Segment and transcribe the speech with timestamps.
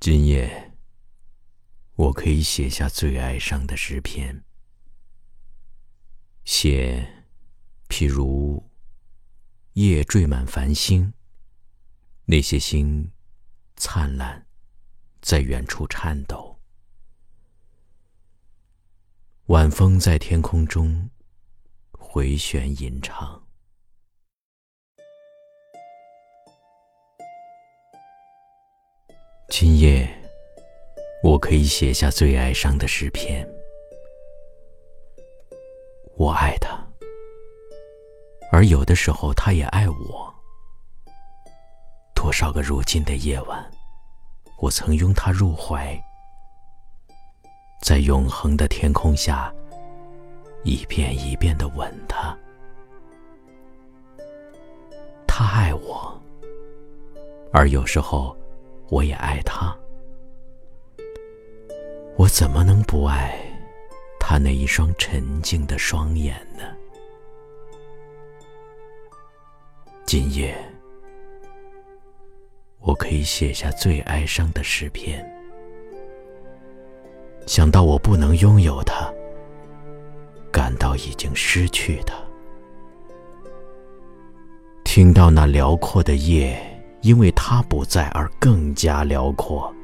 [0.00, 0.72] 今夜，
[1.96, 4.44] 我可以写下最哀伤的诗篇，
[6.44, 7.26] 写，
[7.88, 8.70] 譬如
[9.72, 11.12] 夜缀满繁星，
[12.26, 13.10] 那些星
[13.74, 14.46] 灿烂，
[15.20, 16.60] 在远处颤抖，
[19.46, 21.10] 晚风在天空中
[21.90, 23.47] 回旋吟唱。
[29.50, 30.06] 今夜，
[31.22, 33.48] 我可以写下最哀伤的诗篇。
[36.16, 36.78] 我爱他，
[38.52, 40.32] 而有的时候他也爱我。
[42.14, 43.72] 多少个如今的夜晚，
[44.58, 45.98] 我曾拥他入怀，
[47.80, 49.52] 在永恒的天空下，
[50.62, 52.36] 一遍一遍的吻他。
[55.26, 56.22] 他爱我，
[57.50, 58.36] 而有时候。
[58.90, 59.76] 我也爱他，
[62.16, 63.38] 我怎么能不爱
[64.18, 66.64] 他那一双沉静的双眼呢？
[70.06, 70.56] 今夜，
[72.80, 75.22] 我可以写下最哀伤的诗篇。
[77.46, 79.12] 想到我不能拥有他，
[80.50, 82.14] 感到已经失去他，
[84.82, 86.58] 听到那辽阔的夜。
[87.02, 89.74] 因为他不在而更加辽阔，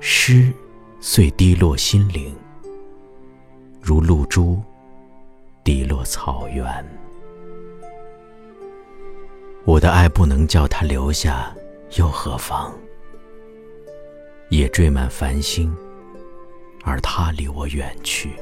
[0.00, 0.52] 诗
[0.98, 2.34] 遂滴落心灵，
[3.80, 4.60] 如露珠
[5.62, 6.66] 滴落草原。
[9.64, 11.54] 我的爱不能叫他留下，
[11.94, 12.72] 又何妨？
[14.48, 15.72] 夜缀满繁星，
[16.82, 18.32] 而他离我远去，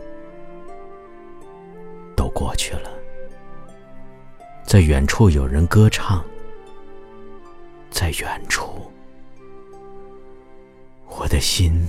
[2.17, 2.89] 都过去了。
[4.65, 6.25] 在远处有人歌唱。
[7.97, 8.93] 在远处，
[11.09, 11.83] 我的心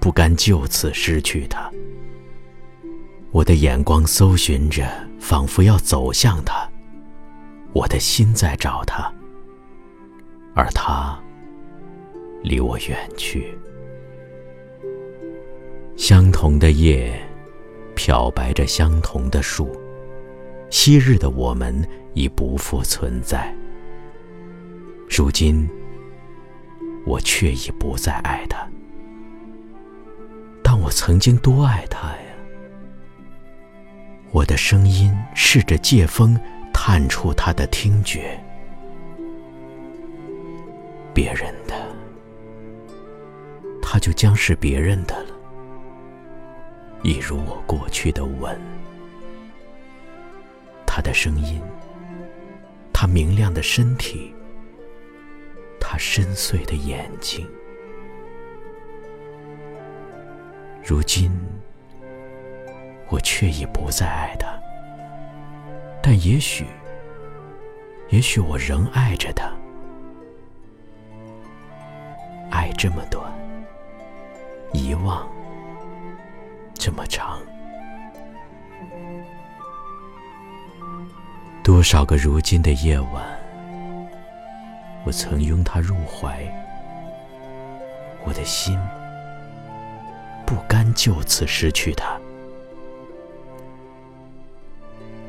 [0.00, 1.70] 不甘就此失去他。
[3.30, 4.84] 我的眼光搜寻着，
[5.20, 6.68] 仿佛要走向他。
[7.72, 9.08] 我的心在找他，
[10.52, 11.16] 而他
[12.42, 13.56] 离我远去。
[15.96, 17.16] 相同的夜，
[17.94, 19.70] 漂白着相同的树。
[20.70, 23.54] 昔日的我们已不复存在。
[25.16, 25.66] 如今，
[27.06, 28.68] 我却已不再爱他，
[30.62, 32.18] 但我曾经多爱他呀！
[34.30, 36.38] 我的声音试着借风
[36.70, 38.38] 探出他的听觉，
[41.14, 41.74] 别人的，
[43.80, 45.30] 他就将是别人的了，
[47.02, 48.54] 一如我过去的吻。
[50.86, 51.58] 他的声音，
[52.92, 54.35] 他明亮的身体。
[55.98, 57.46] 深邃的眼睛，
[60.84, 61.30] 如今
[63.08, 64.48] 我却已不再爱他，
[66.02, 66.66] 但也许，
[68.10, 69.52] 也许我仍爱着他。
[72.50, 73.32] 爱这么短，
[74.72, 75.28] 遗忘
[76.74, 77.40] 这么长，
[81.62, 83.45] 多少个如今的夜晚。
[85.06, 86.42] 我曾拥他入怀，
[88.24, 88.76] 我的心
[90.44, 92.18] 不甘就此失去他，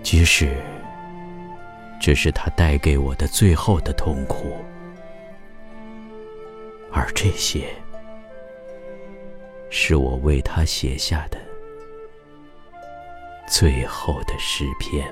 [0.01, 0.57] 即使
[2.01, 4.57] 这是他带给我的最后的痛苦，
[6.91, 7.69] 而这些
[9.69, 11.37] 是我为他写下的
[13.47, 15.05] 最后的诗篇。